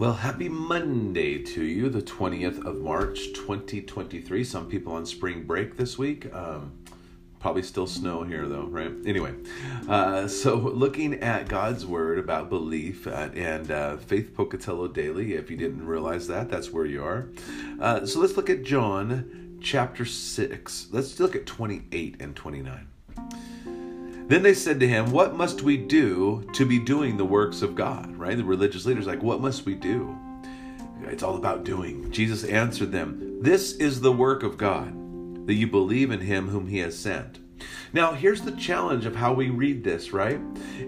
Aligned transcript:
Well, 0.00 0.14
happy 0.14 0.48
Monday 0.48 1.42
to 1.42 1.62
you, 1.62 1.90
the 1.90 2.00
20th 2.00 2.64
of 2.64 2.80
March, 2.80 3.34
2023. 3.34 4.44
Some 4.44 4.66
people 4.66 4.94
on 4.94 5.04
spring 5.04 5.42
break 5.42 5.76
this 5.76 5.98
week. 5.98 6.34
Um, 6.34 6.72
probably 7.38 7.62
still 7.62 7.86
snow 7.86 8.22
here, 8.22 8.48
though, 8.48 8.64
right? 8.64 8.90
Anyway, 9.04 9.34
uh, 9.90 10.26
so 10.26 10.54
looking 10.56 11.20
at 11.20 11.48
God's 11.48 11.84
word 11.84 12.18
about 12.18 12.48
belief 12.48 13.06
and 13.06 13.70
uh, 13.70 13.98
Faith 13.98 14.34
Pocatello 14.34 14.88
Daily, 14.88 15.34
if 15.34 15.50
you 15.50 15.58
didn't 15.58 15.84
realize 15.84 16.26
that, 16.28 16.48
that's 16.48 16.70
where 16.70 16.86
you 16.86 17.04
are. 17.04 17.28
Uh, 17.78 18.06
so 18.06 18.20
let's 18.20 18.38
look 18.38 18.48
at 18.48 18.62
John 18.62 19.58
chapter 19.60 20.06
6. 20.06 20.88
Let's 20.92 21.20
look 21.20 21.36
at 21.36 21.44
28 21.44 22.16
and 22.22 22.34
29. 22.34 22.89
Then 24.30 24.44
they 24.44 24.54
said 24.54 24.78
to 24.78 24.86
him, 24.86 25.10
What 25.10 25.34
must 25.34 25.62
we 25.62 25.76
do 25.76 26.44
to 26.52 26.64
be 26.64 26.78
doing 26.78 27.16
the 27.16 27.24
works 27.24 27.62
of 27.62 27.74
God? 27.74 28.16
Right? 28.16 28.36
The 28.36 28.44
religious 28.44 28.86
leaders, 28.86 29.08
like, 29.08 29.24
What 29.24 29.40
must 29.40 29.66
we 29.66 29.74
do? 29.74 30.16
It's 31.02 31.24
all 31.24 31.34
about 31.34 31.64
doing. 31.64 32.12
Jesus 32.12 32.44
answered 32.44 32.92
them, 32.92 33.42
This 33.42 33.72
is 33.72 34.00
the 34.00 34.12
work 34.12 34.44
of 34.44 34.56
God, 34.56 35.48
that 35.48 35.54
you 35.54 35.66
believe 35.66 36.12
in 36.12 36.20
him 36.20 36.46
whom 36.46 36.68
he 36.68 36.78
has 36.78 36.96
sent. 36.96 37.40
Now, 37.92 38.12
here's 38.12 38.42
the 38.42 38.52
challenge 38.52 39.04
of 39.04 39.16
how 39.16 39.32
we 39.32 39.50
read 39.50 39.82
this, 39.82 40.12
right? 40.12 40.38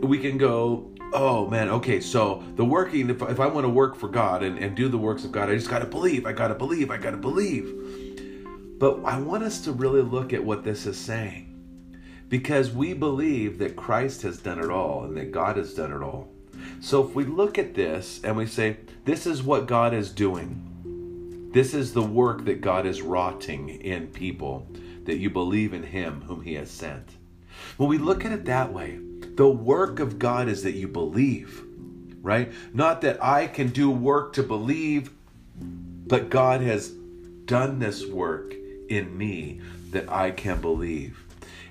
We 0.00 0.18
can 0.18 0.36
go, 0.36 0.92
oh 1.12 1.46
man, 1.48 1.68
okay, 1.68 2.00
so 2.00 2.42
the 2.56 2.64
working, 2.64 3.08
if, 3.08 3.22
if 3.22 3.38
I 3.38 3.46
want 3.46 3.64
to 3.64 3.70
work 3.70 3.94
for 3.94 4.08
God 4.08 4.42
and, 4.42 4.58
and 4.58 4.76
do 4.76 4.88
the 4.88 4.98
works 4.98 5.24
of 5.24 5.30
God, 5.30 5.48
I 5.48 5.54
just 5.54 5.70
got 5.70 5.78
to 5.78 5.86
believe, 5.86 6.26
I 6.26 6.32
got 6.32 6.48
to 6.48 6.56
believe, 6.56 6.90
I 6.90 6.96
got 6.96 7.12
to 7.12 7.16
believe. 7.16 7.72
But 8.80 9.04
I 9.04 9.20
want 9.20 9.44
us 9.44 9.60
to 9.60 9.72
really 9.72 10.02
look 10.02 10.32
at 10.32 10.42
what 10.42 10.64
this 10.64 10.86
is 10.86 10.98
saying 10.98 11.47
because 12.28 12.70
we 12.70 12.92
believe 12.92 13.58
that 13.58 13.76
Christ 13.76 14.22
has 14.22 14.38
done 14.38 14.58
it 14.58 14.70
all 14.70 15.04
and 15.04 15.16
that 15.16 15.32
God 15.32 15.56
has 15.56 15.74
done 15.74 15.92
it 15.92 16.02
all. 16.02 16.28
So 16.80 17.06
if 17.06 17.14
we 17.14 17.24
look 17.24 17.58
at 17.58 17.74
this 17.74 18.20
and 18.22 18.36
we 18.36 18.46
say, 18.46 18.76
this 19.04 19.26
is 19.26 19.42
what 19.42 19.66
God 19.66 19.94
is 19.94 20.10
doing, 20.10 21.50
this 21.52 21.72
is 21.72 21.92
the 21.92 22.02
work 22.02 22.44
that 22.44 22.60
God 22.60 22.84
is 22.86 23.00
wroughting 23.00 23.68
in 23.68 24.08
people, 24.08 24.68
that 25.04 25.16
you 25.16 25.30
believe 25.30 25.72
in 25.72 25.82
Him 25.82 26.22
whom 26.22 26.42
He 26.42 26.54
has 26.54 26.70
sent. 26.70 27.16
When 27.76 27.88
we 27.88 27.98
look 27.98 28.24
at 28.24 28.32
it 28.32 28.44
that 28.44 28.72
way, 28.72 28.98
the 29.34 29.48
work 29.48 29.98
of 29.98 30.18
God 30.18 30.48
is 30.48 30.62
that 30.62 30.74
you 30.74 30.88
believe, 30.88 31.64
right? 32.22 32.52
Not 32.74 33.00
that 33.00 33.22
I 33.24 33.46
can 33.46 33.68
do 33.68 33.90
work 33.90 34.34
to 34.34 34.42
believe, 34.42 35.10
but 35.56 36.28
God 36.28 36.60
has 36.60 36.90
done 37.44 37.78
this 37.78 38.06
work 38.06 38.54
in 38.88 39.16
me 39.16 39.60
that 39.90 40.08
I 40.10 40.32
can 40.32 40.60
believe. 40.60 41.24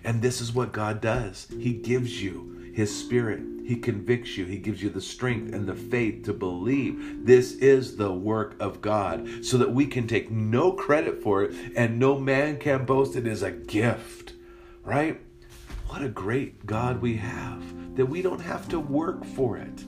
And 0.08 0.22
this 0.22 0.40
is 0.40 0.54
what 0.54 0.72
God 0.72 1.02
does 1.02 1.48
He 1.60 1.74
gives 1.74 2.24
you 2.24 2.72
His 2.74 2.98
Spirit. 2.98 3.42
He 3.66 3.76
convicts 3.76 4.38
you. 4.38 4.46
He 4.46 4.58
gives 4.58 4.82
you 4.82 4.90
the 4.90 5.02
strength 5.02 5.54
and 5.54 5.68
the 5.68 5.76
faith 5.76 6.24
to 6.24 6.34
believe. 6.34 7.26
This 7.26 7.56
is 7.56 7.98
the 7.98 8.14
work 8.14 8.56
of 8.62 8.80
God 8.80 9.44
so 9.44 9.58
that 9.58 9.74
we 9.74 9.86
can 9.86 10.08
take 10.08 10.32
no 10.32 10.72
credit 10.72 11.22
for 11.22 11.44
it 11.44 11.54
and 11.76 12.00
no 12.00 12.18
man 12.18 12.58
can 12.58 12.86
boast. 12.86 13.18
It 13.18 13.28
is 13.28 13.44
a 13.44 13.52
gift, 13.52 14.32
right? 14.86 15.20
What 15.88 16.02
a 16.02 16.08
great 16.08 16.66
God 16.66 17.02
we 17.02 17.18
have 17.18 17.98
that 17.98 18.06
we 18.06 18.22
don't 18.22 18.40
have 18.40 18.70
to 18.70 18.80
work 18.80 19.26
for 19.26 19.58
it, 19.58 19.84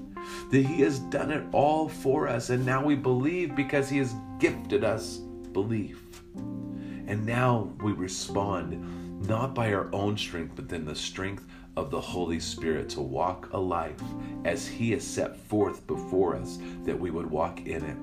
that 0.51 0.65
He 0.65 0.81
has 0.81 0.99
done 0.99 1.31
it 1.31 1.45
all 1.53 1.87
for 1.87 2.27
us. 2.27 2.49
And 2.49 2.65
now 2.65 2.83
we 2.83 2.95
believe 2.95 3.55
because 3.55 3.87
He 3.87 3.99
has 3.99 4.13
gifted 4.37 4.83
us 4.83 5.19
belief. 5.53 6.03
And 6.35 7.25
now 7.25 7.71
we 7.81 7.93
respond 7.93 9.08
not 9.27 9.53
by 9.53 9.73
our 9.73 9.89
own 9.93 10.17
strength, 10.17 10.53
but 10.55 10.69
then 10.69 10.85
the 10.85 10.95
strength 10.95 11.45
of 11.75 11.91
the 11.91 12.01
Holy 12.01 12.39
Spirit 12.39 12.89
to 12.89 13.01
walk 13.01 13.49
a 13.53 13.59
life 13.59 14.01
as 14.45 14.67
He 14.67 14.91
has 14.91 15.05
set 15.05 15.37
forth 15.37 15.85
before 15.87 16.35
us 16.35 16.59
that 16.83 16.99
we 16.99 17.11
would 17.11 17.29
walk 17.29 17.65
in 17.65 17.83
it. 17.83 17.97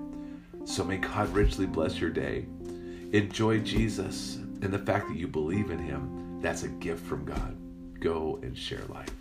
So 0.69 0.85
may 0.85 0.97
God 0.97 1.29
richly 1.31 1.67
bless 1.67 2.01
your 2.01 2.11
day. 2.11 2.47
Enjoy 3.13 3.61
Jesus 3.61 4.37
and 4.37 4.73
the 4.73 4.79
fact 4.79 5.09
that 5.09 5.17
you 5.17 5.29
believe 5.29 5.71
in 5.71 5.79
Him. 5.79 6.41
That's 6.41 6.65
a 6.65 6.69
gift 6.69 7.05
from 7.05 7.25
God. 7.25 7.57
Go 8.01 8.39
and 8.43 8.57
share 8.57 8.85
life. 8.89 9.13